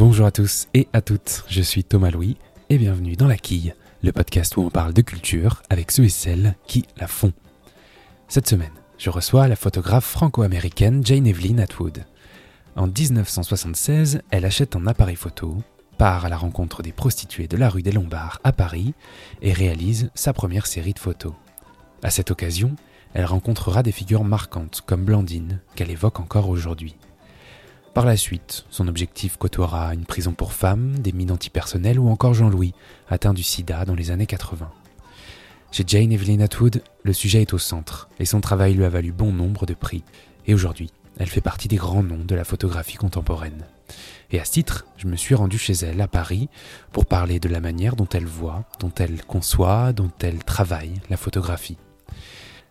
[0.00, 2.38] Bonjour à tous et à toutes, je suis Thomas Louis
[2.70, 6.08] et bienvenue dans La Quille, le podcast où on parle de culture avec ceux et
[6.08, 7.34] celles qui la font.
[8.26, 12.06] Cette semaine, je reçois la photographe franco-américaine Jane Evelyn Atwood.
[12.76, 15.58] En 1976, elle achète un appareil photo,
[15.98, 18.94] part à la rencontre des prostituées de la rue des Lombards à Paris
[19.42, 21.34] et réalise sa première série de photos.
[22.02, 22.74] À cette occasion,
[23.12, 26.96] elle rencontrera des figures marquantes comme Blandine, qu'elle évoque encore aujourd'hui.
[27.94, 32.34] Par la suite, son objectif côtoiera une prison pour femmes, des mines antipersonnelles ou encore
[32.34, 32.72] Jean-Louis,
[33.08, 34.70] atteint du sida dans les années 80.
[35.72, 39.10] Chez Jane Evelyn Atwood, le sujet est au centre et son travail lui a valu
[39.10, 40.04] bon nombre de prix.
[40.46, 43.66] Et aujourd'hui, elle fait partie des grands noms de la photographie contemporaine.
[44.30, 46.48] Et à ce titre, je me suis rendu chez elle à Paris
[46.92, 51.16] pour parler de la manière dont elle voit, dont elle conçoit, dont elle travaille la
[51.16, 51.76] photographie.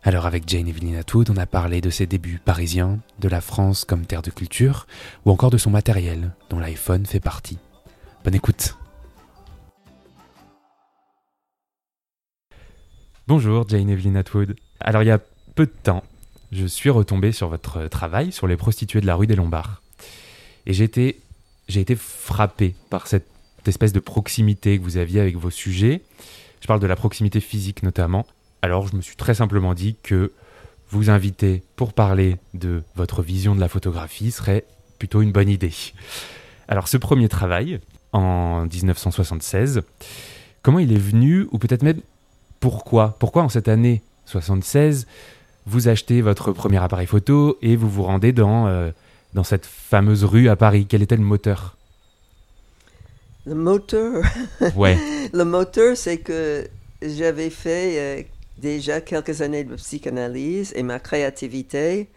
[0.02, 3.84] Alors avec Jane Evelyn Atwood, on a parlé de ses débuts parisiens, de la France
[3.84, 4.88] comme terre de culture,
[5.25, 7.58] ou encore de son matériel, dont l'iPhone fait partie.
[8.23, 8.77] Bonne écoute
[13.28, 14.56] Bonjour Jane Evelyn Atwood.
[14.80, 15.19] Alors il y a
[15.56, 16.03] peu de temps,
[16.53, 19.81] je suis retombé sur votre travail sur les prostituées de la rue des Lombards.
[20.66, 21.19] Et j'ai été,
[21.67, 23.28] j'ai été frappé par cette
[23.66, 26.02] espèce de proximité que vous aviez avec vos sujets.
[26.61, 28.25] Je parle de la proximité physique notamment.
[28.62, 30.32] Alors je me suis très simplement dit que
[30.92, 34.66] vous inviter pour parler de votre vision de la photographie serait
[34.98, 35.74] plutôt une bonne idée.
[36.68, 37.80] Alors ce premier travail,
[38.12, 39.82] en 1976,
[40.62, 42.02] comment il est venu, ou peut-être même
[42.60, 43.16] pourquoi?
[43.20, 45.08] Pourquoi en cette année 76,
[45.66, 48.92] vous achetez votre premier appareil photo et vous vous rendez dans, euh,
[49.34, 50.86] dans cette fameuse rue à Paris?
[50.90, 51.78] Quel était le moteur?
[53.46, 54.24] Le moteur?
[54.76, 54.98] Ouais.
[55.34, 56.68] Le moteur, c'est que
[57.02, 58.24] j'avais fait euh,
[58.60, 62.10] déjà quelques années de psychanalyse et ma créativité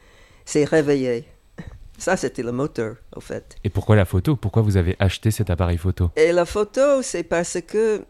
[0.45, 1.25] s'est réveillée.
[1.99, 3.57] Ça, c'était le moteur, au fait.
[3.65, 4.37] Et pourquoi la photo?
[4.37, 6.11] Pourquoi vous avez acheté cet appareil photo?
[6.17, 8.03] Et la photo, c'est parce que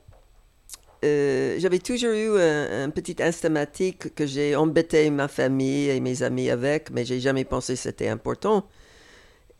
[1.04, 6.22] euh, j'avais toujours eu un, un petit instamatique que j'ai embêté ma famille et mes
[6.22, 8.64] amis avec, mais j'ai jamais pensé que c'était important.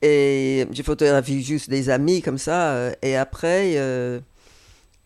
[0.01, 2.73] Et j'ai photographié juste des amis comme ça.
[2.75, 4.21] euh, Et après, euh,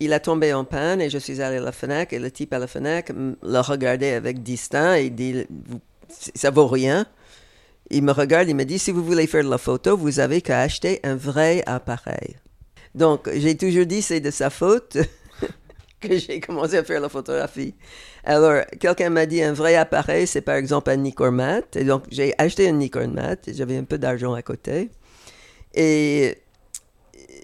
[0.01, 2.53] il a tombé en panne et je suis allé à la FNAC et le type
[2.53, 5.47] à la FNAC le regardait avec distinct et dit
[6.35, 7.07] Ça vaut rien.
[7.91, 10.43] Il me regarde, il me dit Si vous voulez faire de la photo, vous avez
[10.43, 12.37] qu'à acheter un vrai appareil.
[12.95, 14.97] Donc, j'ai toujours dit c'est de sa faute
[16.01, 17.75] que j'ai commencé à faire la photographie.
[18.25, 21.77] Alors, quelqu'un m'a dit un vrai appareil, c'est par exemple un Nikon Mat.
[21.77, 23.49] Et donc, j'ai acheté un Nikon Mat.
[23.49, 24.91] et J'avais un peu d'argent à côté.
[25.75, 26.39] Et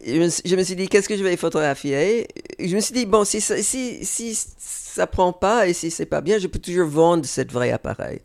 [0.06, 2.26] je me suis dit, qu'est-ce que je vais photographier?
[2.66, 6.06] Je me suis dit, bon, si ça, si, si ça prend pas et si c'est
[6.06, 8.20] pas bien, je peux toujours vendre ce vrai appareil.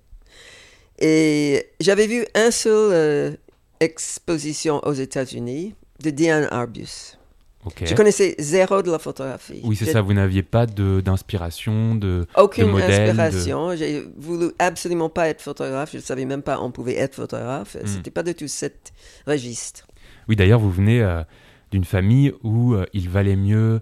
[0.99, 3.31] Et j'avais vu un seul euh,
[3.79, 7.17] exposition aux États-Unis de Diane Arbus.
[7.65, 7.83] Ok.
[7.85, 9.59] Je connaissais zéro de la photographie.
[9.63, 13.15] Oui, c'est ça, vous n'aviez pas d'inspiration, de, Aucune de modèle.
[13.15, 13.75] de- inspiration.
[13.75, 15.91] J'ai voulu absolument pas être photographe.
[15.91, 17.75] Je ne savais même pas on pouvait être photographe.
[17.75, 17.85] Hmm.
[17.87, 18.93] C'était pas du tout cet
[19.25, 19.85] registre.
[20.29, 21.23] Oui, d'ailleurs, vous venez euh,
[21.71, 23.81] d'une famille où euh, il valait mieux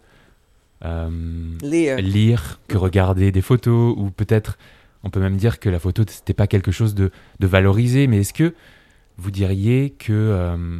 [0.81, 1.97] Lire.
[1.97, 4.58] lire que regarder des photos, ou peut-être,
[5.03, 8.19] on peut même dire que la photo, c'était pas quelque chose de, de valorisé, mais
[8.19, 8.53] est-ce que
[9.18, 10.80] vous diriez que, euh,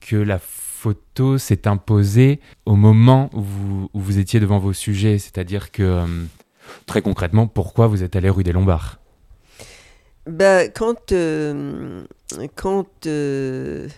[0.00, 5.18] que la photo s'est imposée au moment où vous, où vous étiez devant vos sujets?
[5.18, 6.06] C'est-à-dire que, euh,
[6.86, 8.98] très concrètement, pourquoi vous êtes allé rue des Lombards?
[10.26, 12.04] Ben, quand euh,
[12.54, 13.88] quand euh,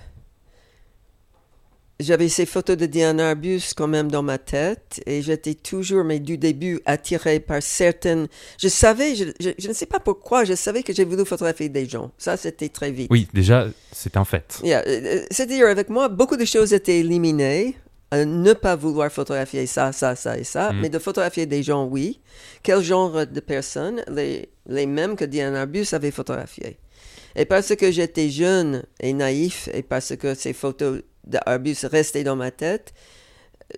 [2.01, 6.19] j'avais ces photos de Diane Arbus quand même dans ma tête et j'étais toujours, mais
[6.19, 8.27] du début, attirée par certaines...
[8.61, 11.69] Je savais, je, je- je ne sais pas pourquoi, je savais que j'ai voulu photographier
[11.69, 12.11] des gens.
[12.19, 13.09] Ça, c'était très vite.
[13.11, 14.59] Oui, déjà, c'est un fait.
[14.65, 17.77] Yeah, euh, euh, C'est-à-dire, avec moi, beaucoup de choses étaient éliminées.
[18.13, 20.81] Euh, ne pas vouloir photographier ça, ça, ça et ça, Mm.
[20.83, 22.21] mais de photographier des gens, oui.
[22.63, 26.79] Quel genre de personnes les, les mêmes que Diane Arbus avait photographié.
[27.35, 32.37] Et parce que j'étais jeune et naïf, et parce que ces photos d'Arbus restaient dans
[32.37, 32.95] ma tête,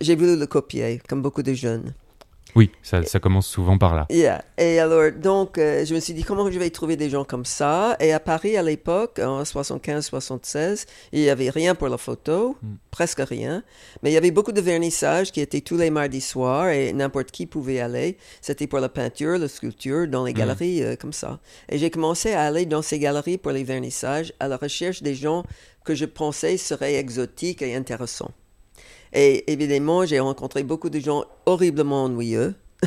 [0.01, 1.95] j'ai voulu le copier, comme beaucoup de jeunes.
[2.55, 4.07] Oui, ça, ça commence souvent par là.
[4.09, 4.43] Yeah.
[4.57, 7.45] Et alors, donc, euh, je me suis dit, comment je vais trouver des gens comme
[7.45, 7.97] ça?
[8.01, 12.75] Et à Paris, à l'époque, en 75-76, il n'y avait rien pour la photo, Mm.
[12.91, 13.63] presque rien.
[14.03, 17.31] Mais il y avait beaucoup de vernissages qui étaient tous les mardis soirs et n'importe
[17.31, 18.17] qui pouvait aller.
[18.41, 20.37] C'était pour la peinture, la sculpture, dans les Mm.
[20.37, 21.41] galeries euh, comme ça.
[21.69, 25.15] Et j'ai commencé à aller dans ces galeries pour les vernissages à la recherche des
[25.15, 25.45] gens
[25.85, 28.31] que je pensais seraient exotiques et intéressants.
[29.13, 32.55] Et évidemment, j'ai rencontré beaucoup de gens horriblement ennuyeux.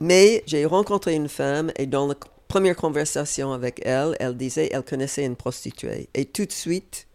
[0.00, 2.14] Mais j'ai rencontré une femme et dans la
[2.48, 6.08] première conversation avec elle, elle disait elle connaissait une prostituée.
[6.14, 7.06] Et tout de suite,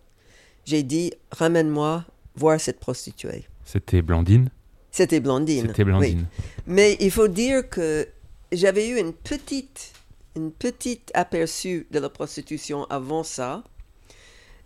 [0.65, 3.45] j'ai dit ramène-moi voir cette prostituée.
[3.65, 4.49] C'était Blandine?
[4.91, 5.67] C'était Blandine.
[5.67, 6.19] C'était Blandine.
[6.19, 6.41] oui.
[6.67, 8.07] Mais il faut dire que
[8.51, 9.91] j'avais eu une petite,
[10.35, 13.63] une petite aperçu de la prostitution avant ça.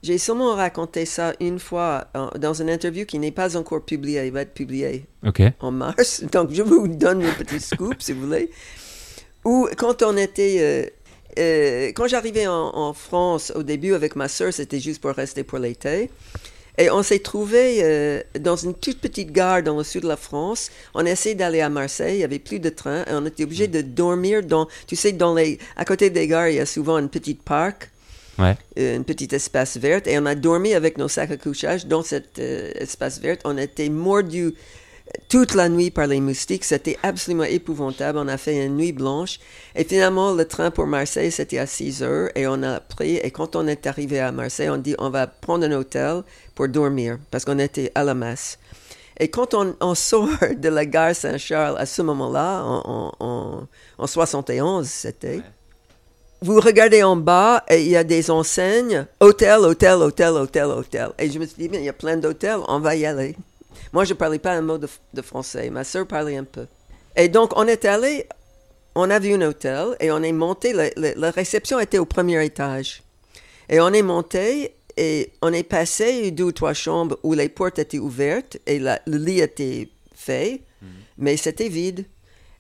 [0.01, 4.25] J'ai seulement raconté ça une fois en- dans une interview qui n'est pas encore publiée,
[4.25, 5.41] il va être publié Ok.
[5.59, 6.23] en mars.
[6.31, 8.49] Donc, je vous donne le petit scoop, si vous voulez.
[9.45, 10.57] Ou quand on était...
[10.59, 10.85] euh,
[11.37, 15.43] euh, quand j'arrivais en, en France au début avec ma sœur, c'était juste pour rester
[15.43, 16.09] pour l'été.
[16.77, 20.15] Et on s'est trouvé euh, dans une toute petite gare dans le sud de la
[20.15, 20.71] France.
[20.93, 23.43] On a essayé d'aller à Marseille, il n'y avait plus de train, et on était
[23.43, 26.65] obligé de dormir dans, tu sais, dans les, à côté des gares, il y a
[26.65, 27.89] souvent une petite parc,
[28.39, 28.55] Ouais.
[28.79, 32.01] euh, une petite espace verte, et on a dormi avec nos sacs à couchage dans
[32.03, 33.37] cet euh, espace vert.
[33.43, 34.53] On était mordus
[35.27, 36.63] toute la nuit par les moustiques.
[36.63, 38.17] C'était absolument épouvantable.
[38.19, 39.39] On a fait une nuit blanche.
[39.75, 42.29] Et finalement, le train pour Marseille, c'était à 6 heures.
[42.35, 45.27] Et on a pris, et quand on est arrivé à Marseille, on dit, on va
[45.27, 46.21] prendre un hôtel
[46.55, 48.59] pour dormir, parce qu'on était à la masse.
[49.19, 53.67] Et quand on, on sort de la gare Saint-Charles à ce moment-là, en, en, en,
[53.97, 55.41] en 71, c'était,
[56.41, 61.09] vous regardez en bas et il y a des enseignes, hôtel, hôtel, hôtel, hôtel, hôtel.
[61.19, 63.35] Et je me suis dit, mais il y a plein d'hôtels, on va y aller.
[63.93, 65.69] Moi, je ne parlais pas un mot de, de français.
[65.69, 66.65] Ma soeur parlait un peu.
[67.15, 68.25] Et donc, on est allé,
[68.95, 70.73] on a vu un hôtel et on est monté.
[70.73, 73.03] La, la- la réception était au premier étage.
[73.67, 77.79] Et on est monté et on est passé deux ou trois chambres où les portes
[77.79, 80.61] étaient ouvertes et la- le lit était fait,
[81.17, 82.05] mais c'était vide.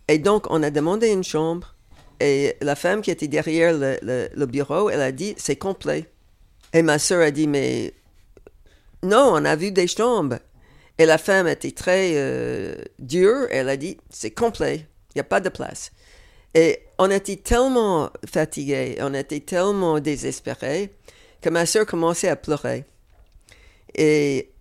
[0.07, 1.75] Et donc, on a demandé une chambre.
[2.19, 6.05] Et la femme qui était derrière le, bureau, elle a dit, c'est complet.
[6.73, 7.93] Et ma soeur a dit, mais
[9.03, 10.39] non, on a vu des chambres.
[10.97, 13.47] Et la femme était très euh, dure.
[13.51, 15.91] Elle a dit, c'est complet, il n'y a pas de place.
[16.53, 20.91] Et on était tellement fatigués, on était tellement désespérés
[21.41, 22.85] que ma soeur commençait à pleurer.
[23.95, 24.51] Et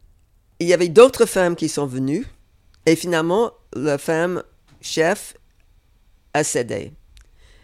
[0.61, 2.27] il y avait d'autres femmes qui sont venues.
[2.87, 4.43] Et finalement, la femme
[4.81, 5.35] chef
[6.35, 6.93] a cédé.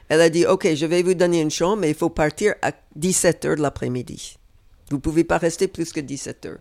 [0.09, 2.73] Elle a dit, OK, je vais vous donner une chambre, mais il faut partir à
[2.97, 4.37] 17 heures de l'après-midi.
[4.91, 6.59] Vous ne pouvez pas rester plus que 17 heures.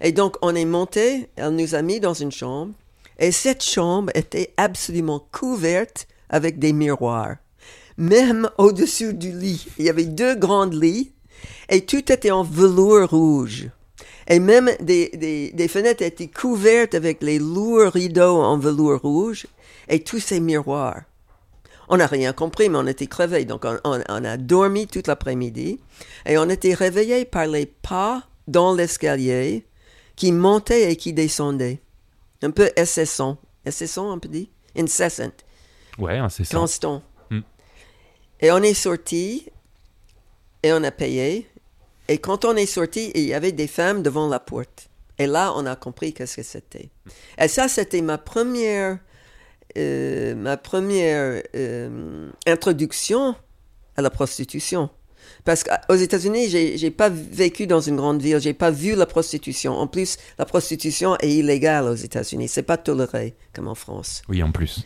[0.00, 2.72] Et donc, on est monté, elle nous a mis dans une chambre,
[3.18, 7.36] et cette chambre était absolument couverte avec des miroirs.
[7.96, 11.12] Même au-dessus du lit, il y avait deux grands lits,
[11.68, 13.68] et tout était en velours rouge.
[14.28, 19.46] Et même des, des, des fenêtres étaient couvertes avec les lourds rideaux en velours rouge,
[19.88, 21.02] et tous ces miroirs.
[21.88, 23.44] On n'a rien compris, mais on était crevés.
[23.44, 25.80] Donc, on, on- on a dormi toute l'après-midi
[26.26, 29.66] et on était réveillés par les pas dans l'escalier
[30.16, 31.80] qui montaient et qui descendaient.
[32.42, 33.38] Un peu incessant.
[33.66, 34.46] Incessant, on peut dire?
[34.76, 35.32] Incessant.
[35.98, 36.44] Ouais, ça.
[36.58, 37.02] Constant.
[37.30, 37.40] Mm.
[38.40, 39.46] Et on est sorti
[40.62, 41.48] et on a payé.
[42.08, 44.88] Et quand on est sorti, il y avait des femmes devant la porte.
[45.18, 46.90] Et là, on a compris qu'est-ce que c'était.
[47.38, 48.98] Et ça, c'était ma première,
[49.76, 53.34] euh, ma première euh, introduction
[53.96, 54.90] à la prostitution.
[55.44, 59.06] Parce qu'aux États-Unis, j'ai, j'ai pas vécu dans une grande ville, j'ai pas vu la
[59.06, 59.72] prostitution.
[59.72, 64.22] En plus, la prostitution est illégale aux États-Unis, c'est pas toléré comme en France.
[64.28, 64.84] Oui, en plus.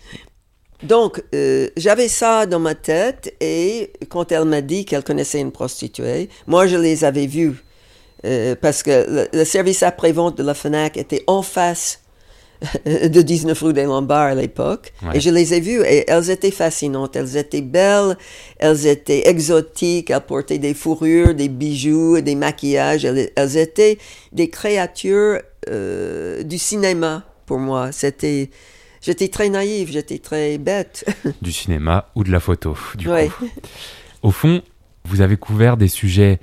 [0.83, 5.51] Donc, euh, j'avais ça dans ma tête et quand elle m'a dit qu'elle connaissait une
[5.51, 7.65] prostituée, moi je les avais vues
[8.25, 12.01] euh, parce que le, le service après-vente de la FNAC était en face
[12.87, 14.93] de 19 rue des Lombards à l'époque.
[15.03, 15.17] Ouais.
[15.17, 17.15] Et je les ai vues et elles étaient fascinantes.
[17.17, 18.17] Elles étaient belles,
[18.59, 23.05] elles étaient exotiques, elles portaient des fourrures, des bijoux, des maquillages.
[23.05, 23.99] Elles, elles étaient
[24.33, 27.93] des créatures euh, du cinéma pour moi.
[27.93, 28.51] C'était...
[29.01, 31.05] J'étais très naïve, j'étais très bête.
[31.43, 33.29] Du cinéma ou de la photo, du Ouais.
[33.29, 33.49] coup.
[34.23, 34.61] Au fond,
[35.05, 36.41] vous avez couvert des sujets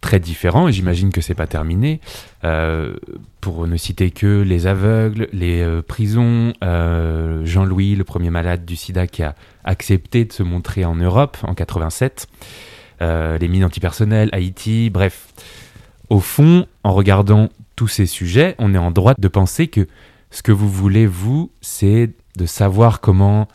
[0.00, 2.00] très différents, et j'imagine que c'est pas terminé.
[2.44, 2.94] Euh,
[3.40, 8.76] pour ne citer que les aveugles, les euh, prisons, euh, Jean-Louis, le premier malade du
[8.76, 12.28] sida qui a accepté de se montrer en Europe en 87,
[13.02, 15.28] euh, les mines antipersonnelles, Haïti, bref.
[16.10, 19.86] Au fond, en regardant tous ces sujets, on est en droit de penser que
[20.30, 23.48] ce que vous voulez, vous, c'est de savoir comment,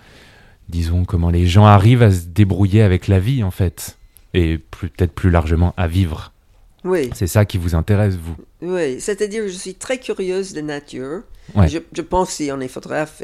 [0.69, 3.97] disons, comment les gens arrivent à se débrouiller avec la vie, en fait.
[4.33, 6.33] Et peut-être plus largement à vivre.
[6.85, 8.35] Oui, C'est ça qui vous intéresse, vous.
[8.61, 9.01] oui.
[9.01, 11.23] C'est-à-dire, je suis très curieuse de nature.
[11.53, 11.67] Ouais.
[11.67, 13.21] Je, je pense si on est photographe,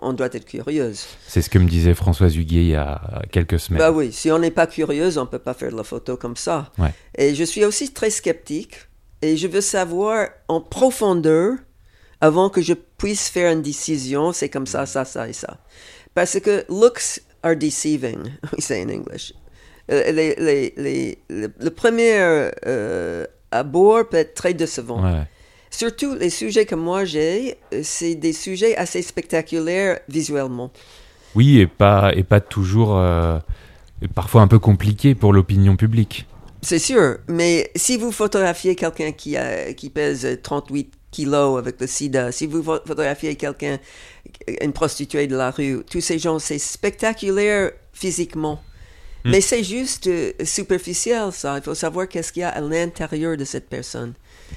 [0.00, 1.04] on doit être curieuse.
[1.26, 3.80] C'est ce que me disait Françoise Huguet il y a quelques semaines.
[3.80, 6.36] Bah oui, si on n'est pas curieuse, on peut pas faire de la photo comme
[6.36, 6.70] ça.
[6.78, 6.92] Ouais.
[7.16, 8.76] Et je suis aussi très sceptique
[9.20, 11.56] et je veux savoir en profondeur
[12.20, 15.58] avant que je puisse faire une décision, c'est comme ça, ça, ça et ça.
[16.14, 18.18] Parce que looks are deceiving,
[18.56, 19.32] we say in English.
[19.92, 22.14] Euh, les- les- les- le, premier
[22.66, 25.02] euh, abord peut être très décevant.
[25.02, 25.22] Ouais.
[25.70, 30.70] Surtout les sujets que moi j'ai, euh, c'est des sujets assez spectaculaires visuellement.
[31.34, 32.96] Oui, et pas, et pas toujours.
[32.98, 33.38] euh,
[34.14, 36.26] parfois un peu compliqué pour l'opinion publique.
[36.60, 41.86] C'est sûr, mais si vous photographiez quelqu'un qui, a, qui pèse 38 kilos avec le
[41.86, 43.78] sida, si vous pho- photographiez quelqu'un,
[44.60, 48.60] une prostituée de la rue, tous ces gens, c'est spectaculaire physiquement.
[49.24, 49.30] Hmm.
[49.30, 51.56] Mais c'est juste euh, superficiel, ça.
[51.58, 54.14] Il faut savoir qu'est-ce qu'il y a à l'intérieur de cette personne.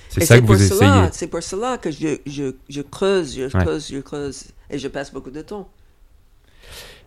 [0.09, 1.09] C'est ça que vous essayez.
[1.11, 3.63] C'est pour cela que je, je, je creuse, je Ouais.
[3.63, 5.69] creuse, je creuse, et je passe beaucoup de temps.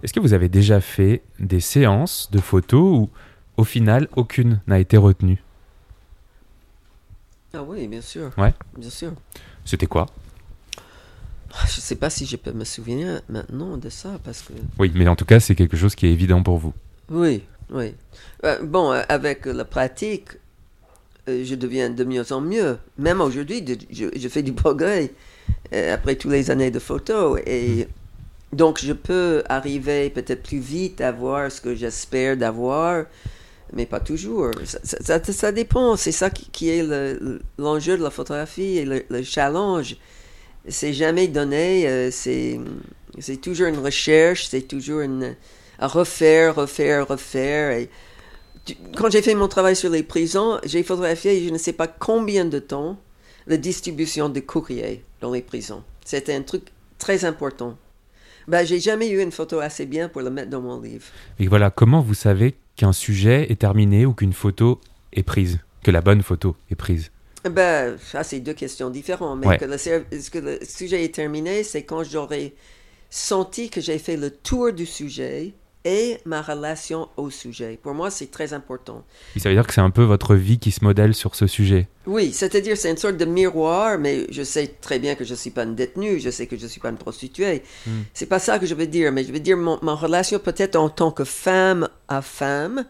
[0.02, 3.10] Est-ce que vous avez déjà fait des séances de photos où,
[3.56, 5.42] au final, aucune n'a été retenue?
[7.52, 8.30] Ah oui, bien sûr.
[8.38, 8.54] Ouais.
[8.76, 9.12] Bien sûr.
[9.64, 10.06] C'était quoi?
[11.66, 14.52] Je ne sais pas si je peux me souvenir maintenant de ça, parce que...
[14.78, 16.74] Oui, mais en tout cas, c'est quelque chose qui est évident pour vous.
[17.10, 17.94] Oui, oui.
[18.44, 20.28] Euh, bon, euh, avec la pratique,
[21.28, 22.78] euh, je deviens de mieux en mieux.
[22.98, 25.10] Même aujourd'hui, je, fais du progrès
[25.72, 27.38] après toutes les années de photo.
[27.46, 27.88] Et
[28.52, 33.04] donc, je peux arriver peut-être plus vite à voir ce que j'espère d'avoir,
[33.72, 34.50] mais pas toujours.
[34.64, 35.96] Ça, dépend.
[35.96, 39.96] C'est ça qui, est le- l'enjeu de la photographie et le, le challenge.
[40.68, 42.10] C'est jamais donné.
[42.10, 42.60] c'est
[43.40, 45.34] toujours une recherche, c'est toujours une
[45.78, 47.70] à refaire, refaire, refaire.
[47.78, 47.88] Et
[48.64, 51.86] tu- quand j'ai fait mon travail sur les prisons, j'ai photographié, je ne sais pas
[51.88, 52.98] combien de temps,
[53.46, 55.82] la distribution de courriers dans les prisons.
[56.04, 56.64] C'était un truc
[56.98, 57.76] très important.
[58.46, 61.04] Ben, j'ai jamais eu une photo assez bien pour le mettre dans mon livre.
[61.38, 64.80] Et voilà, comment vous savez qu'un sujet est terminé ou qu'une photo
[65.12, 67.10] est prise Que la bonne photo est prise?
[67.48, 69.38] Ben, ça, c'est deux questions différentes.
[69.40, 69.58] Mais Ouais.
[69.58, 69.76] que, le,
[70.30, 72.54] que le sujet est terminé, c'est quand j'aurai
[73.10, 75.52] senti que j'ai fait le tour du sujet
[75.90, 77.78] et ma relation au sujet.
[77.82, 79.04] Pour moi, c'est très important.
[79.34, 81.46] Et ça veut dire que c'est un peu votre vie qui se modèle sur ce
[81.46, 81.88] sujet.
[82.06, 85.36] Oui, c'est-à-dire c'est une sorte de miroir, mais je sais très bien que je ne
[85.36, 87.62] suis pas une détenue, je sais que je ne suis pas une prostituée.
[87.86, 88.02] Hmm.
[88.12, 90.76] C'est pas ça que je veux dire, mais je veux dire mon, ma relation peut-être
[90.76, 92.84] en tant que femme à femme,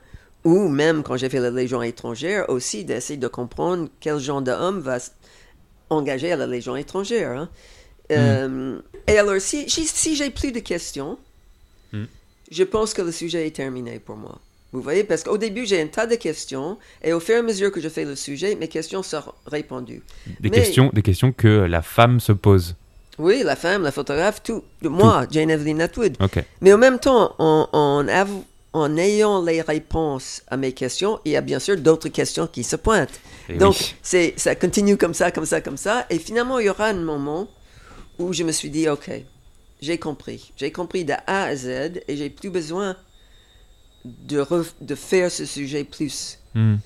[0.45, 4.81] ou même quand j'ai fait la Légion étrangère, aussi d'essayer de comprendre quel genre d'homme
[4.81, 4.99] va
[5.88, 7.31] engager à la Légion étrangère.
[7.31, 7.49] hein.
[8.11, 11.17] Euh, et alors, si, si, si j'ai plus de questions,
[11.90, 12.05] Hmm.
[12.50, 14.38] Je pense que le sujet est terminé pour moi.
[14.73, 17.43] Vous voyez, parce qu'au début, j'ai un tas de questions, et au fur et à
[17.43, 20.02] mesure que je fais le sujet, mes questions sont répondues.
[20.40, 22.75] Des, Mais- questions, des questions que la femme se pose.
[23.19, 24.62] Oui, la femme, la photographe, tout.
[24.83, 26.17] Moi, Jane Evelyn Atwood.
[26.61, 28.07] Mais en même temps, en,
[28.73, 32.62] en, ayant les réponses à mes questions, il y a bien sûr d'autres questions qui
[32.62, 33.19] se pointent.
[33.49, 33.95] Et Donc, oui.
[34.02, 36.07] c'est, ça continue comme ça, comme ça, comme ça.
[36.11, 37.49] Et finalement, il y aura un moment
[38.21, 39.11] où je me suis dit, OK,
[39.81, 40.53] j'ai compris.
[40.57, 42.97] J'ai compris de A à Z et j'ai plus besoin
[44.05, 46.39] de, faire ce sujet plus.
[46.55, 46.77] Hmm.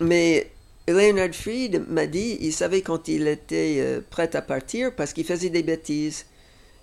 [0.00, 0.50] Mais
[0.86, 5.24] Leonard Fried m'a dit, il savait quand il était euh, prêt à partir parce qu'il
[5.24, 6.26] faisait des bêtises.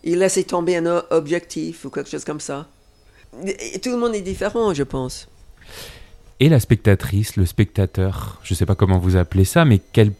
[0.03, 2.67] Il laissait tomber un objectif ou quelque chose comme ça.
[3.73, 5.27] Et tout le monde est différent, je pense.
[6.39, 10.11] Et la spectatrice, le spectateur, je sais pas comment vous appelez ça, mais quelle,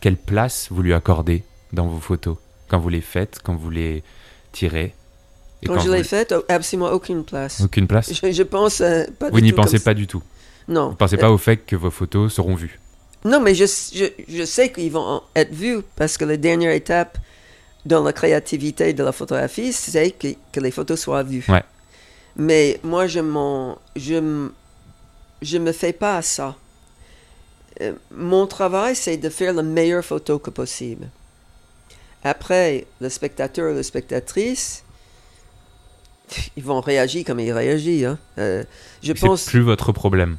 [0.00, 1.42] quelle place vous lui accordez
[1.72, 2.36] dans vos photos?
[2.68, 4.04] Quand vous les faites, quand vous les
[4.62, 4.92] et
[5.66, 7.60] Quand je vous- l'ai fait, oh, absolument aucune place.
[7.60, 9.84] Aucune place Je, je pense euh, pas Vous n'y pensez ça.
[9.84, 10.22] pas du tout.
[10.68, 10.90] Non.
[10.90, 12.78] Vous pensez pas au fait que vos photos seront vues.
[13.24, 17.18] Non, mais je, je, je sais qu'ils vont être vus parce que la dernière étape
[17.84, 21.44] dans la créativité de la photographie, c'est que, que les photos soient vues.
[21.48, 21.62] Ouais.
[22.36, 24.48] Mais moi, je m'en, je,
[25.42, 26.56] je me fais pas à ça.
[27.82, 31.08] Euh, mon travail, c'est de faire la meilleure photo que possible.
[32.24, 34.84] Après, le spectateur ou la spectatrice,
[36.56, 38.04] ils vont réagir comme ils réagissent.
[38.04, 38.18] hein.
[38.38, 38.62] Euh,
[39.02, 40.36] je C'est pense plus votre problème.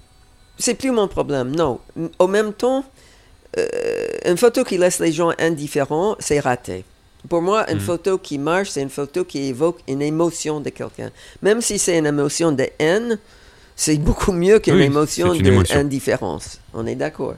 [0.57, 1.79] c'est plus mon problème, non.
[2.19, 2.85] Au même temps,
[3.57, 3.67] euh,
[4.25, 6.85] une photo qui laisse les gens indifférents, c'est raté.
[7.27, 7.83] Pour moi, une Mhm.
[7.83, 11.11] photo qui marche, c'est une photo qui évoque une émotion de quelqu'un.
[11.41, 13.19] Même si c'est une émotion de haine,
[13.75, 15.33] c'est beaucoup mieux qu'une Oui, c'est émotion.
[15.75, 16.59] d'indifférence.
[16.73, 17.35] On est d'accord.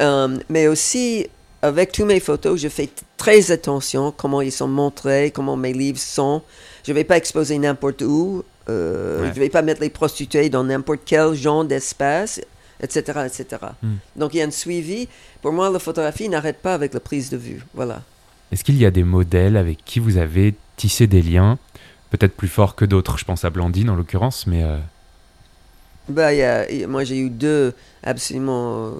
[0.00, 1.28] Euh, mais aussi,
[1.64, 5.98] avec tous mes photos, je fais très attention comment ils sont montrés, comment mes livres
[5.98, 6.42] sont.
[6.86, 8.44] Je ne vais pas exposer n'importe où.
[8.68, 9.28] euh, Ouais.
[9.28, 12.40] Je ne vais pas mettre les prostituées dans n'importe quel genre d'espace,
[12.82, 13.46] etc., etc.
[13.82, 13.94] Hmm.
[14.16, 15.08] Donc, il y a un suivi.
[15.42, 17.62] Pour moi, la photographie n'arrête pas avec la prise de vue.
[17.74, 18.02] Voilà.
[18.52, 21.58] Est-ce qu'il y a des modèles avec qui vous avez tissé des liens
[22.10, 23.18] Peut-être plus forts que d'autres?
[23.18, 24.78] Je pense à Blandine en l'occurrence, mais euh,
[26.08, 28.90] il y a- il y a- moi, j'ai eu deux absolument euh,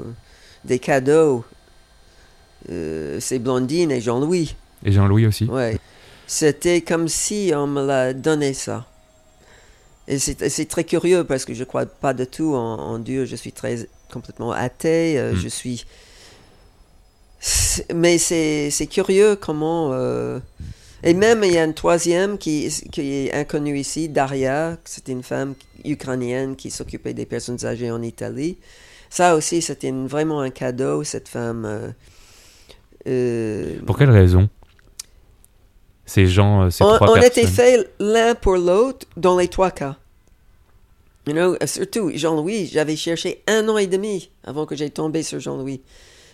[0.65, 1.45] des cadeaux.
[2.71, 4.55] Euh, c'est Blondine et Jean-Louis.
[4.85, 5.45] et Jean-Louis aussi.
[5.45, 5.79] Ouais.
[6.27, 8.87] C'était comme si on me l'a donné ça.
[10.09, 13.25] Et c'est très curieux parce que je crois pas du tout en, en Dieu.
[13.25, 15.19] Je suis très complètement athée.
[15.19, 15.37] euh, Mm.
[15.37, 15.85] Je suis.
[17.95, 19.91] mais c'est curieux comment.
[19.93, 20.39] euh,
[21.03, 24.77] Et même, il y a une troisième qui, qui est inconnue ici, Daria.
[24.85, 25.55] C'était une femme
[25.85, 28.57] ukrainienne qui s'occupait des personnes âgées en Italie.
[29.11, 31.65] Ça aussi, c'était vraiment un cadeau, cette femme.
[31.67, 31.89] euh,
[33.87, 34.49] Pour quelle raison
[36.07, 37.31] Ces gens, euh, ces on, trois on personnes?
[37.31, 39.97] était faits l'un pour l'autre dans les trois cas.
[41.27, 45.23] You know, euh, surtout Jean-Louis, j'avais cherché un an et demi avant que j'ai tombé
[45.23, 45.81] sur Jean-Louis.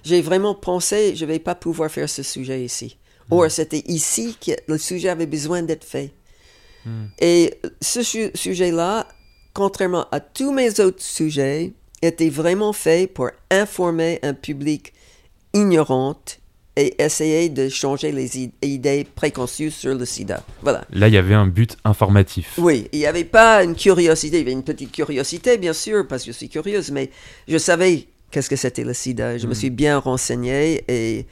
[0.02, 2.96] J'ai vraiment pensé, je vais pas pouvoir faire ce sujet ici.
[3.30, 6.12] Or, c'était ici que le sujet avait besoin d'être fait.
[6.84, 7.04] Hmm.
[7.20, 9.06] Et ce su- sujet-là,
[9.54, 11.72] contrairement à tous mes autres sujets,
[12.02, 14.92] était vraiment fait pour informer un public
[15.54, 16.16] ignorant
[16.76, 20.42] et essayer de changer les idées préconçues sur le sida.
[20.62, 20.84] Voilà.
[20.92, 22.54] Là, il y avait un but informatif.
[22.58, 26.06] Oui, il n'y avait pas une curiosité, il y avait une petite curiosité, bien sûr,
[26.06, 27.10] parce que je suis curieuse, mais
[27.48, 29.36] je savais qu'est-ce que c'était le sida.
[29.36, 29.54] Je me Mm.
[29.56, 31.26] suis bien renseigné et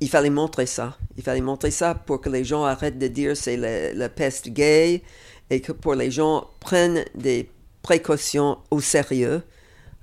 [0.00, 0.96] il fallait montrer ça.
[1.16, 4.48] Il fallait montrer ça pour que les gens arrêtent de dire c'est la, la peste
[4.50, 5.02] gay
[5.48, 7.48] et que pour les gens prennent des
[7.82, 9.42] précautions au sérieux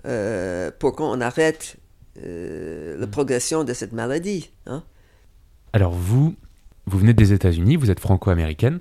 [0.05, 1.75] euh, pour qu'on arrête
[2.23, 4.51] euh, la progression de cette maladie.
[4.65, 4.83] hein.
[5.73, 6.35] Alors vous,
[6.85, 8.79] vous venez des États-Unis, vous êtes franco-américaine.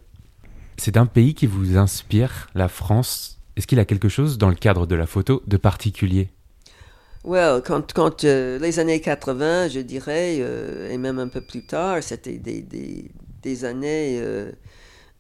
[0.77, 3.39] C'est un pays qui vous inspire, la France.
[3.57, 6.31] Est-ce qu'il a quelque chose dans le cadre de la photo de particulier?
[7.25, 11.67] Well, quand, quand euh, les années 80, je dirais, euh, et même un peu plus
[11.67, 13.11] tard, c'était des, des,
[13.43, 14.21] des années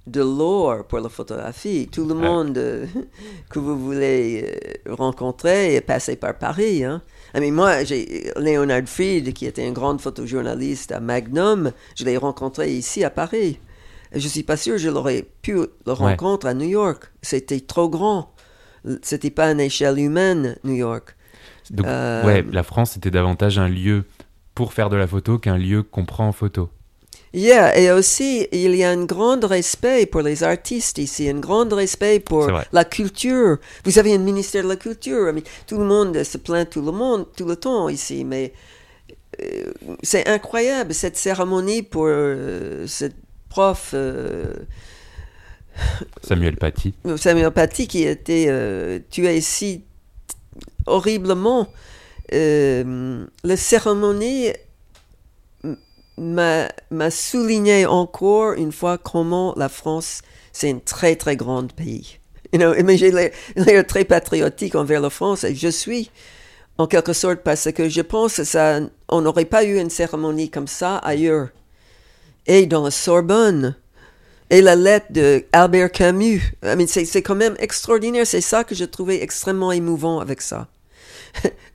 [0.07, 1.89] de l'or pour la photographie.
[1.91, 2.21] Tout le Ouais.
[2.21, 2.55] monde
[3.51, 6.85] que vous voulez rencontrer est passé par Paris.
[6.85, 7.03] Hein.
[7.35, 12.17] I mean, moi, j'ai Leonard Fried, qui était un grand photojournaliste à Magnum, je l'ai
[12.17, 13.59] rencontré ici à Paris.
[14.15, 17.13] Je suis pas sûr que je l'aurais pu le rencontrer à New York.
[17.21, 18.33] C'était trop grand.
[19.03, 21.15] C'était pas une échelle humaine, New York.
[21.71, 24.05] Donc, Euh, ouais, la France était davantage un lieu
[24.55, 26.71] pour faire de la photo qu'un lieu qu'on prend en photo.
[27.33, 31.71] Yeah, et aussi, il y a un grand respect pour les artistes ici, un grand
[31.73, 33.59] respect pour la culture.
[33.85, 35.29] Vous avez un ministère de la culture.
[35.29, 38.53] I mean, tout le monde se plaint tout le monde, tout le temps ici, mais
[39.43, 43.17] euh, c'est incroyable cette cérémonie pour euh, cette
[43.51, 44.55] prof euh,
[46.23, 46.95] Samuel Paty.
[47.17, 49.85] Samuel Paty qui a été euh, tué si
[50.87, 51.69] horriblement.
[52.35, 54.49] Euh, la cérémonie
[56.19, 62.19] m'a souligné encore une fois comment la France, c'est un très très grand pays.
[62.53, 66.11] You know, mais j'ai l'air très patriotique envers la France et je suis
[66.79, 70.51] en quelque sorte parce que je pense que ça, on n'aurait pas eu une cérémonie
[70.51, 71.49] comme ça ailleurs.
[72.47, 73.77] Et dans la Sorbonne,
[74.51, 76.43] et la lettre de Albert Camus.
[76.65, 78.27] I mean, c'est quand même extraordinaire.
[78.27, 80.69] C'est ça que je trouvais extrêmement émouvant avec ça.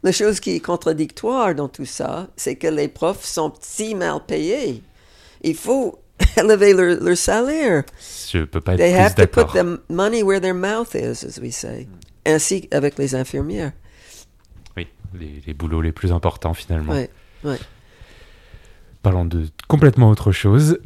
[0.04, 4.20] La chose qui est contradictoire dans tout ça, c'est que les profs sont si mal
[4.26, 4.84] payés.
[5.42, 6.00] Il faut
[6.38, 7.84] élever leur, leur salaire.
[8.30, 11.40] Je peux pas être They have to put the money where their mouth is, as
[11.42, 11.88] we say.
[12.26, 13.74] Ainsi avec les infirmières.
[14.76, 16.94] Oui, les, les boulots les plus importants finalement.
[19.02, 20.80] Parlons de complètement autre chose.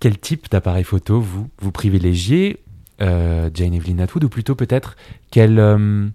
[0.00, 2.64] Quel type d'appareil photo vous, vous privilégiez
[3.00, 4.96] euh, Jane Evelyn Atwood ou plutôt peut-être
[5.30, 6.06] quel, euh,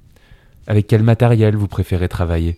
[0.70, 2.58] avec quel matériel vous préférez travailler?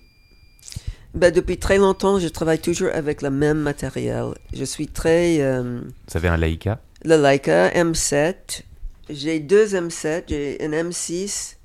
[1.16, 4.28] Ben, depuis très longtemps, je travaille toujours avec le même matériel.
[4.54, 5.42] Je suis très...
[5.42, 6.80] euh, Vous avez un Leica?
[7.04, 8.62] le Leica M7.
[9.10, 10.24] J'ai deux M7.
[10.30, 11.56] J'ai un M6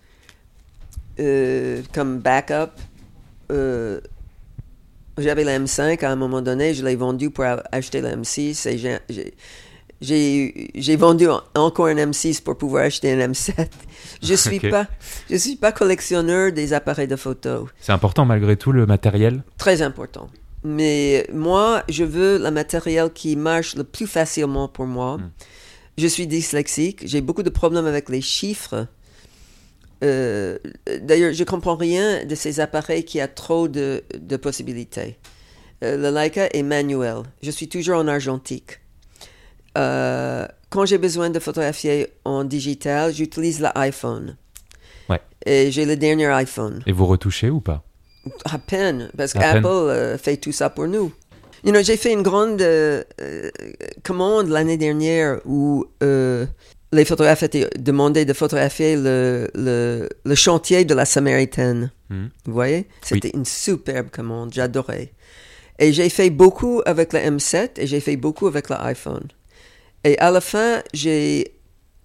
[1.21, 2.73] euh, comme backup.
[3.53, 4.01] Euh,
[5.19, 6.75] J'avais la M5 à un moment donné.
[6.75, 9.35] Je l'ai vendu pour acheter la M6 et j'ai-
[10.01, 13.69] j'ai- vendu en- encore un M6 pour pouvoir acheter un M7.
[14.23, 14.71] Je suis Ok.
[14.71, 14.87] pas
[15.31, 17.69] je suis pas collectionneur des appareils de photo.
[17.81, 19.43] C'est important malgré tout le matériel?
[19.59, 20.29] Très important.
[20.65, 25.19] Mais moi, je veux le matériel qui marche le plus facilement pour moi.
[25.19, 25.31] Mm.
[25.99, 28.87] Je suis dyslexique, j'ai beaucoup de problèmes avec les chiffres.
[30.05, 30.59] Euh,
[31.01, 35.17] D'ailleurs, je comprends rien de ces appareils qui a trop de, de possibilités.
[35.85, 37.23] Euh, le Leica est manuel.
[37.43, 38.81] Je suis toujours en argentique.
[39.77, 44.37] Euh, quand j'ai besoin de photographier en digital, j'utilise l'iPhone.
[45.09, 45.21] Ouais.
[45.45, 46.83] Et j'ai le dernier iPhone.
[46.87, 47.85] Et vous retouchez ou pas?
[48.45, 51.13] À peine, parce qu'Apple euh, fait tout ça pour nous.
[51.65, 53.03] You know, j'ai fait une grande euh,
[54.03, 55.85] commande l'année dernière où
[56.93, 61.91] les photographes étaient demandés de photographier le, le, le chantier de la Samaritaine.
[62.11, 62.31] Mhm.
[62.47, 62.89] Vous voyez?
[63.03, 65.13] C'était une superbe commande, j'adorais.
[65.79, 69.29] Et j'ai fait beaucoup avec le M7 et j'ai fait beaucoup avec l'iPhone.
[70.07, 71.59] Et à la fin, j'ai...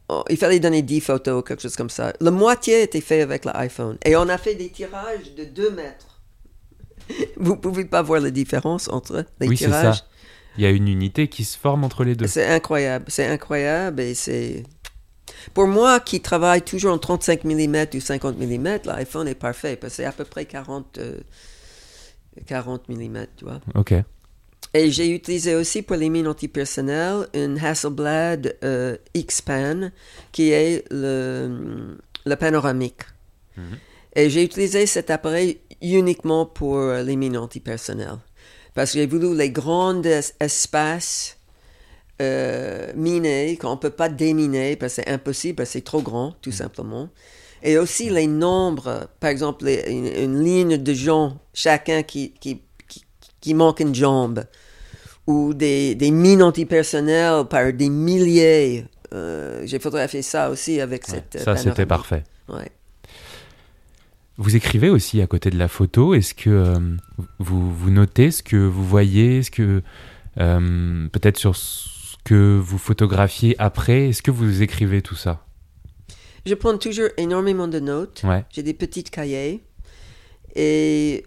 [0.10, 2.14] oh, il fallait donner 10 photos, quelque chose comme ça.
[2.20, 3.98] La moitié était fait avec l'iPhone.
[4.04, 6.20] Et on a fait des tirages de 2 mètres.
[7.38, 9.98] Vous pouvez pas voir la différence entre les oui, c'est tirages.
[9.98, 10.06] ça.
[10.58, 12.28] Il y a une unité qui se forme entre les deux.
[12.28, 14.64] C'est incroyable, c'est incroyable et c'est...
[15.54, 19.94] Pour moi qui travaille toujours en 35 mm ou 50 mm, l'iPhone est parfait parce
[19.94, 21.20] que c'est à peu près 40, euh,
[22.48, 23.62] 40 mm, tu vois.
[23.76, 23.94] Ok.
[24.74, 29.92] Et j'ai utilisé aussi pour les mines antipersonnelles une Hasselblad euh, X-Pan
[30.32, 33.02] qui est le, le panoramique.
[33.58, 33.78] Mhm.
[34.16, 38.20] Et j'ai utilisé cet appareil uniquement pour les mines antipersonnelles.
[38.74, 41.38] Parce que j'ai voulu les grands es- espaces
[42.22, 46.02] euh, minés qu'on ne peut pas déminer parce que c'est impossible, parce que c'est trop
[46.02, 47.10] grand, tout simplement.
[47.64, 52.62] Et aussi les nombres, par exemple, les- une, une ligne de gens, chacun qui, qui,
[53.41, 54.45] qui, qui manque une jambe,
[55.27, 58.86] ou des, des mines antipersonnelles par des milliers.
[59.13, 61.36] Euh, j'ai photographié ça aussi avec Ouais, cette.
[61.36, 62.23] euh, ça, c'était parfait.
[62.47, 62.71] Ouais.
[64.38, 66.13] Vous écrivez aussi à côté de la photo.
[66.13, 66.73] Est-ce que euh,
[67.39, 69.84] vous, vous notez ce que vous voyez Est-ce que
[70.39, 75.45] euh, peut-être sur ce que vous photographiez après Est-ce que vous écrivez tout ça?
[76.45, 78.21] Je prends toujours énormément de notes.
[78.23, 78.45] Ouais.
[78.49, 79.62] J'ai des petites cahiers.
[80.56, 81.25] Et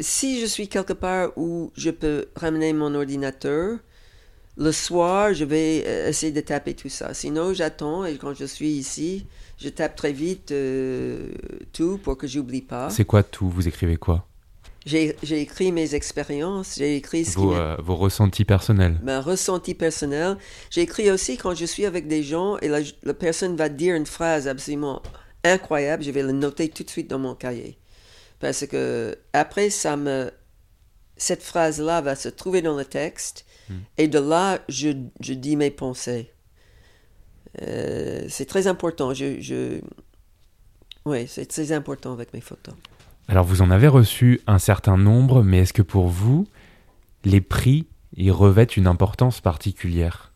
[0.00, 3.78] si je suis quelque part où je peux ramener mon ordinateur,
[4.56, 7.14] le soir, je vais euh, essayer de taper tout ça.
[7.14, 9.26] Sinon, j'attends et quand je suis ici,
[9.58, 11.30] je tape très vite euh,
[11.72, 12.90] tout pour que j'oublie pas.
[12.90, 13.48] C'est quoi tout?
[13.48, 14.26] Vous écrivez quoi?
[14.86, 18.98] J'ai écrit mes expériences, j'ai écrit ce qui vos, m'est- euh, vos ressentis personnels.
[19.02, 20.38] ma ressenti personnel.
[20.70, 23.94] J'ai écrit aussi quand je suis avec des gens et la, la personne va dire
[23.94, 25.02] une phrase absolument
[25.44, 27.76] incroyable, je vais le noter tout de suite dans mon cahier.
[28.40, 30.30] Parce que après, ça me,
[31.16, 33.46] cette phrase-là va se trouver dans le texte
[33.98, 34.88] et de là, je,
[35.20, 36.32] je dis mes pensées.
[37.62, 39.14] Euh, c'est très important.
[39.14, 39.80] Je, je...
[41.04, 42.74] Oui, c'est très important avec mes photos.
[43.28, 46.48] Alors vous en avez reçu un certain nombre, mais est-ce que pour vous,
[47.24, 50.29] les prix y revêtent une importance particulière?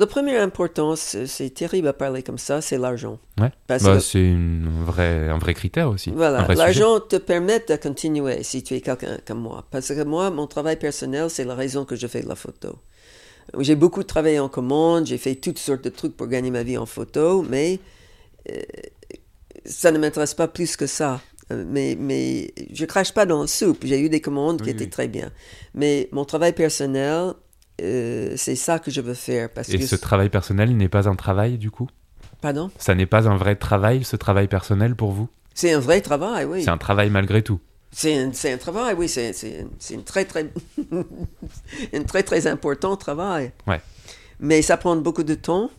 [0.00, 3.18] La première importance, c'est terrible à parler comme ça, c'est l'argent.
[3.40, 3.50] Ouais.
[3.66, 6.10] Parce Bah, que- C'est un vrai critère aussi.
[6.14, 9.66] Voilà, l'argent te permet de continuer si tu es quelqu'un comme moi.
[9.72, 12.76] Parce que moi, mon travail personnel, c'est la raison que je fais de la photo.
[13.58, 16.78] J'ai beaucoup travaillé en commande, j'ai fait toutes sortes de trucs pour gagner ma vie
[16.78, 17.80] en photo, mais
[18.50, 18.60] euh,
[19.64, 21.20] ça ne m'intéresse pas plus que ça.
[21.50, 23.84] Euh, Mais, mais je crache pas dans le soupe.
[23.84, 24.90] J'ai eu des commandes qui étaient oui.
[24.90, 25.32] très bien.
[25.74, 27.32] Mais mon travail personnel,
[27.80, 29.50] euh, c'est ça que je veux faire.
[29.50, 31.88] Parce Et que ce travail personnel n'est pas un travail du coup?
[32.40, 32.70] Pardon?
[32.78, 35.28] Ça n'est pas un vrai travail, ce travail personnel pour vous?
[35.54, 36.62] C'est un vrai travail, oui.
[36.62, 37.60] C'est un travail malgré tout?
[37.90, 40.46] C'est un, un travail, oui, c'est, c'est, c'est une très, très,
[41.94, 43.52] un très, très important travail.
[43.66, 43.80] Ouais.
[44.40, 45.70] Mais ça prend beaucoup de temps,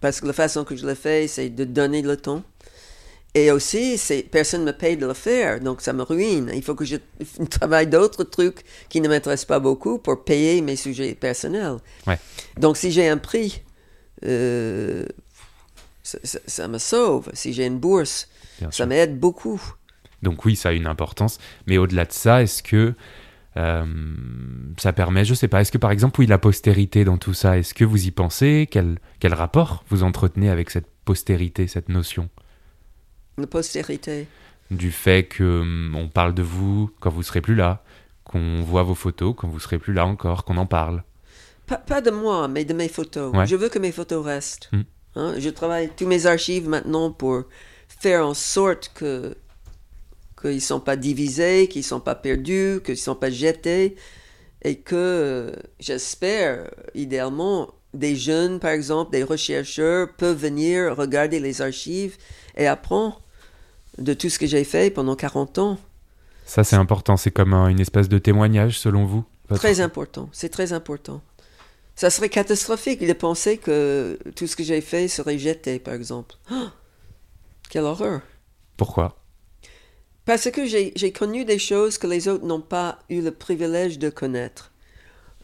[0.00, 2.42] parce que la façon que je le fais, c'est de donner le temps.
[3.34, 3.98] Et aussi,
[4.30, 6.50] personne ne me paye de le faire, donc ça me ruine.
[6.54, 6.96] Il faut que je
[7.50, 11.76] travaille d'autres trucs qui ne m'intéressent pas beaucoup pour payer mes sujets personnels.
[12.06, 12.18] Ouais.
[12.58, 13.62] Donc si j'ai un prix,
[14.26, 15.06] euh,
[16.02, 17.30] ça, ça- ça me sauve.
[17.32, 19.60] Si j'ai une bourse, Bien ça m'aide beaucoup.
[20.22, 21.38] Donc oui, ça a une importance.
[21.66, 22.92] Mais au-delà de ça, est-ce que
[23.56, 23.84] euh,
[24.78, 27.58] ça permet, je sais pas, est-ce que par exemple, oui, la postérité dans tout ça,
[27.58, 28.68] est-ce que vous y pensez?
[28.70, 32.28] Quel, quel rapport vous entretenez avec cette postérité, cette notion?
[33.38, 34.26] La postérité.
[34.70, 37.82] du fait que hum, on parle de vous quand vous serez plus là,
[38.24, 41.02] qu'on voit vos photos quand vous serez plus là encore, qu'on en parle.
[41.66, 43.34] Pas, pas de moi, mais de mes photos.
[43.34, 43.46] Ouais.
[43.46, 44.68] Je veux que mes photos restent.
[44.72, 44.80] Mm.
[45.16, 47.44] Hein, Je travaille tous mes archives maintenant pour
[47.88, 49.36] faire en sorte que
[50.40, 53.96] qu'ils ne sont pas divisés, qu'ils ne sont pas perdus, qu'ils ne sont pas jetés,
[54.62, 62.16] et que, j'espère, idéalement, des jeunes, par exemple, des chercheurs, peuvent venir regarder les archives
[62.56, 63.20] et apprendre
[63.98, 65.78] de tout ce que j'ai fait pendant 40 ans.
[66.46, 67.16] Ça, c'est important.
[67.16, 69.24] C'est comme un- une espèce de témoignage, selon vous
[69.54, 71.20] Très important, c'est très important.
[71.94, 76.36] Ça serait catastrophique de penser que tout ce que j'ai fait serait jeté, par exemple.
[76.50, 76.72] Ah,
[77.68, 78.20] quelle horreur.
[78.76, 79.16] Pourquoi?
[80.24, 84.08] Parce que j'ai connu des choses que les autres n'ont pas eu le privilège de
[84.10, 84.71] connaître.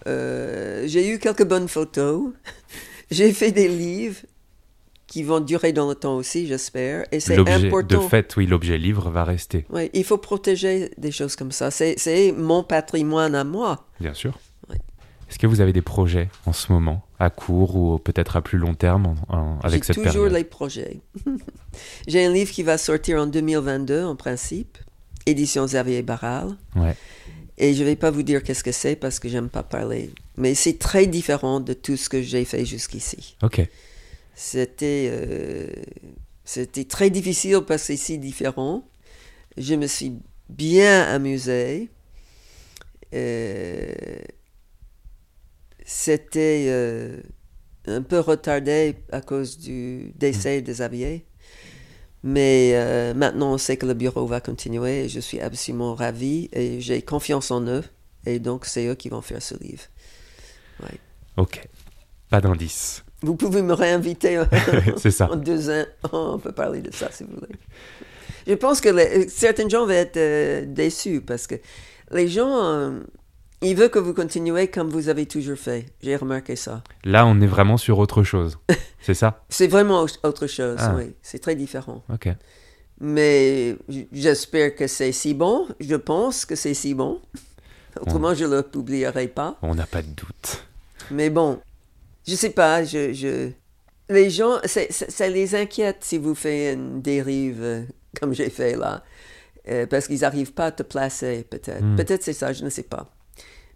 [0.06, 2.30] Euh, j'ai eu quelques bonnes photos.
[3.10, 4.20] j'ai fait des livres
[5.06, 7.06] qui vont durer dans le temps aussi, j'espère.
[7.12, 8.08] Et c'est L'objet, de important.
[8.08, 11.70] fait, oui, l'objet livre va rester, Oui, il faut protéger des choses comme ça.
[11.70, 13.86] C'est mon patrimoine à moi.
[14.00, 14.38] bien sûr.
[15.30, 18.56] Est-ce que vous avez des projets en ce moment, à court ou peut-être à plus
[18.56, 20.32] long terme, en- en- avec J'ai cette toujours période?
[20.32, 21.00] les projets.
[22.08, 24.78] J'ai un livre qui va sortir en 2022, en principe,
[25.26, 26.56] édition Xavier Barral.
[26.76, 26.96] Ouais.
[27.58, 30.10] Et je vais pas vous dire qu'est-ce que c'est parce que j'aime pas parler.
[30.36, 33.36] Mais c'est très différent de tout ce que j'ai fait jusqu'ici.
[33.42, 33.60] Ok.
[34.34, 35.66] C'était euh,
[36.44, 38.88] c'était très difficile parce que c'est si différent.
[39.56, 40.12] Je me suis
[40.48, 41.90] bien amusé.
[43.14, 43.92] Euh,
[45.84, 47.20] C'était euh,
[47.86, 51.24] un peu retardé à cause du décès des aviers.
[52.24, 56.48] Mais euh, maintenant, on sait que le bureau va continuer et je suis absolument ravi
[56.52, 57.84] et j'ai confiance en eux.
[58.26, 59.84] Et donc, c'est eux qui vont faire ce livre.
[60.82, 60.98] Ouais.
[61.36, 61.66] Ok,
[62.28, 63.04] pas d'indice.
[63.22, 64.42] Vous pouvez me réinviter
[64.96, 65.28] C'est ça.
[65.32, 65.84] en deux ans.
[66.12, 67.54] Oh, on peut parler de ça si vous voulez.
[68.46, 71.54] Je pense que les- certains gens vont être euh, déçus parce que
[72.10, 73.00] les gens, euh,
[73.62, 75.86] ils veulent que vous continuez comme vous avez toujours fait.
[76.02, 76.82] J'ai remarqué ça.
[77.04, 78.58] Là, on est vraiment sur autre chose.
[79.00, 79.42] C'est ça?
[79.48, 80.94] C'est vraiment autre chose, Ah.
[80.96, 81.14] oui.
[81.22, 82.02] C'est très différent.
[82.12, 82.28] Ok.
[83.00, 83.76] Mais
[84.12, 85.68] j'espère que c'est si bon.
[85.78, 87.20] Je pense que c'est si bon.
[88.00, 89.56] Autrement, je ne le publierai pas.
[89.62, 90.64] On n'a pas de doute.
[91.12, 91.60] Mais bon,
[92.26, 93.50] je sais pas, je, je...
[94.10, 97.82] les gens, ça les inquiète si vous faites une dérive euh,
[98.20, 99.02] comme j'ai fait là,
[99.68, 101.82] Euh, parce qu'ils n'arrivent pas à te placer, peut-être.
[101.82, 101.96] Hmm.
[101.96, 103.06] Peut-être c'est ça, je ne sais pas.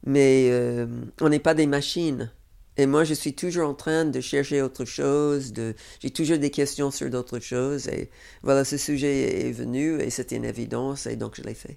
[0.05, 0.87] Mais euh,
[1.21, 2.31] on n'est pas des machines.
[2.77, 5.53] Et moi, je suis toujours en train de chercher autre chose,
[6.01, 7.87] j'ai toujours des questions sur d'autres choses.
[7.89, 8.09] Et
[8.43, 11.77] voilà, ce sujet est venu et c'était une évidence, et donc je l'ai fait.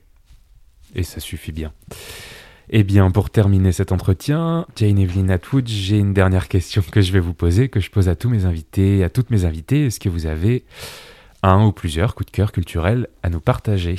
[0.95, 1.73] Et ça suffit bien.
[2.69, 7.11] Eh bien, pour terminer cet entretien, Jane Evelyn Atwood, j'ai une dernière question que je
[7.11, 9.85] vais vous poser, que je pose à tous mes invités, à toutes mes invitées.
[9.85, 10.63] Est-ce que vous avez
[11.43, 13.97] un ou plusieurs coups de cœur culturels à nous partager?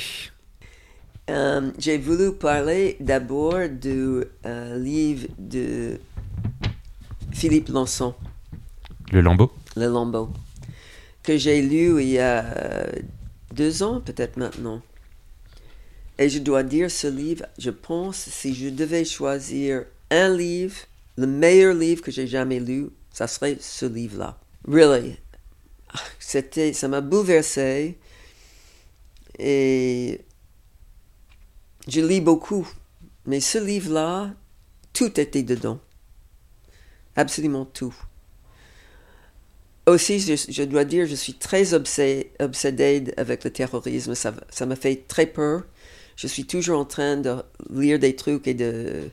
[1.29, 5.99] Euh, j'ai voulu parler d'abord du euh, livre de
[7.33, 8.15] Philippe Lançon,
[9.11, 9.51] Le lambeau?
[9.75, 10.29] Le Lambeau,
[11.23, 12.45] que j'ai lu il y a
[13.53, 14.81] deux ans peut-être maintenant.
[16.17, 20.77] Et je dois dire, ce livre, je pense, si je devais choisir un livre,
[21.17, 24.39] le meilleur livre que j'ai jamais lu, ça serait ce livre-là.
[24.67, 25.17] Really.
[26.19, 27.97] C'était, ça m'a bouleversé.
[29.37, 30.21] Et
[31.87, 32.67] je lis beaucoup,
[33.25, 34.33] mais ce livre-là,
[34.93, 35.79] tout était dedans.
[37.15, 37.95] Absolument tout.
[39.87, 44.15] Aussi, je, dois dire, je suis très obsé- obsédée avec le terrorisme.
[44.15, 45.63] Ça, ça me fait très peur.
[46.17, 47.37] Je suis toujours en train de
[47.69, 49.09] lire des trucs et de...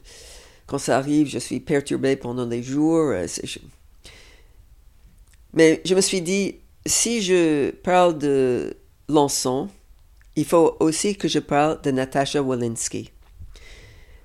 [0.67, 3.11] Quand ça arrive, je suis perturbée pendant des jours.
[3.11, 3.27] euh,
[5.53, 6.57] Mais je me suis dit,
[6.87, 8.77] si je parle de
[9.09, 9.69] l'encens,
[10.37, 13.11] il faut aussi que je parle de Natasha Walensky.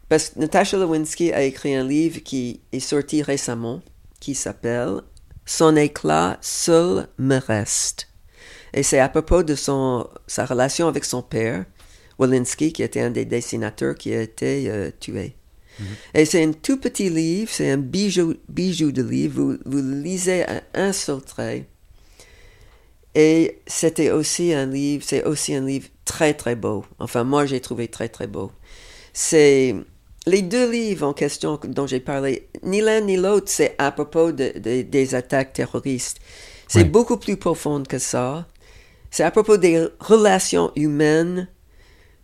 [0.09, 3.81] Parce que Natasha Lewinsky a écrit un livre qui est sorti récemment,
[4.19, 5.01] qui s'appelle
[5.45, 8.07] Son éclat seul me reste.
[8.73, 11.65] Et c'est à propos de son, sa relation avec son père,
[12.17, 15.35] Walensky, qui était un des dessinateurs qui a été euh, tué.
[16.13, 20.43] Et c'est un tout petit livre, c'est un bijou, bijou de livre, vous, vous lisez
[20.43, 21.67] à un seul trait.
[23.15, 26.85] Et c'était aussi un livre, c'est aussi un livre très très beau.
[26.99, 28.51] Enfin, moi j'ai trouvé très très beau.
[29.13, 29.75] C'est
[30.27, 34.31] les deux livres en question dont j'ai parlé, ni l'un ni l'autre, c'est à propos
[34.31, 36.19] de- de- des attaques terroristes.
[36.67, 38.45] C'est beaucoup plus profond que ça.
[39.09, 41.47] C'est à propos des relations humaines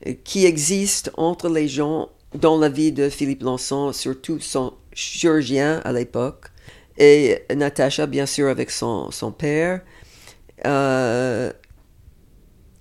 [0.06, 5.82] euh, qui existent entre les gens dans la vie de Philippe Lançon, surtout son chirurgien
[5.84, 6.46] à l'époque,
[6.98, 9.82] et Natacha, bien sûr, avec son, son père.
[10.66, 11.52] Euh,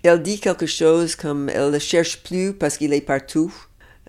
[0.03, 3.53] elle dit quelque chose comme elle ne cherche plus parce qu'il est partout.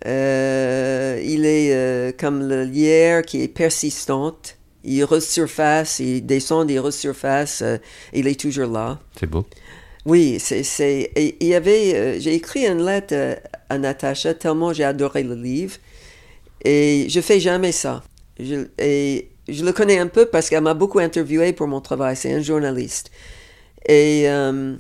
[0.06, 4.58] Euh, il est euh, comme le lierre qui est persistante.
[4.84, 7.64] Il resurface, il descend, il resurface,
[8.14, 9.00] il est toujours là.
[9.20, 9.46] C'est beau.
[10.06, 15.34] Oui, c'est, il y avait, j'ai écrit une lettre à Natacha tellement j'ai adoré le
[15.34, 15.78] livre
[16.64, 18.04] et je fais jamais ça.
[18.40, 22.16] Je, et je le connais un peu parce qu'elle m'a beaucoup interviewé pour mon travail.
[22.16, 23.12] C'est un journaliste.
[23.88, 24.76] Et euh,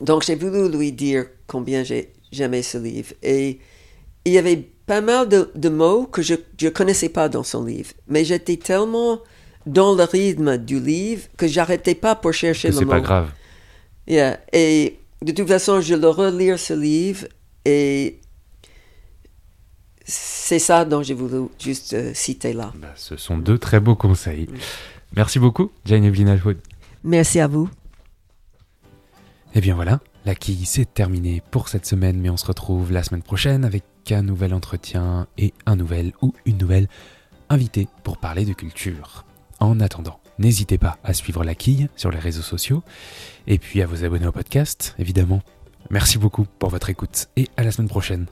[0.00, 3.12] donc j'ai voulu lui dire combien j'ai j'aimais ce livre.
[3.22, 3.58] Et
[4.24, 4.56] il y avait
[4.86, 7.90] pas mal de, de mots que je ne connaissais pas dans son livre.
[8.08, 9.20] Mais j'étais tellement
[9.66, 12.90] dans le rythme du livre que j'arrêtais pas pour chercher Que le c'est mot.
[12.90, 13.30] pas grave.
[14.06, 14.40] Yeah.
[14.52, 17.26] Et de toute façon, je le relire ce livre
[17.64, 18.18] et
[20.04, 22.72] c'est ça dont j'ai voulu juste euh, citer là.
[22.76, 24.48] Bah, ce sont deux très beaux conseils.
[25.14, 26.58] Merci beaucoup, Jane Evelyn Atwood.
[27.04, 27.68] Merci à vous.
[29.54, 33.02] Et bien voilà, la quille c'est terminé pour cette semaine, mais on se retrouve la
[33.02, 36.88] semaine prochaine avec un nouvel entretien et un nouvel ou une nouvelle
[37.50, 39.24] invité pour parler de culture.
[39.60, 42.82] En attendant, n'hésitez pas à suivre la quille sur les réseaux sociaux
[43.46, 45.42] et puis à vous abonner au podcast, évidemment.
[45.90, 48.26] Merci beaucoup pour votre écoute et à la semaine prochaine.